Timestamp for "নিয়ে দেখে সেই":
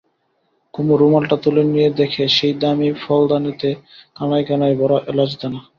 1.65-2.53